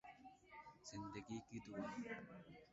زندگی 0.87 1.37
کی 1.47 1.57
دعا 1.65 1.85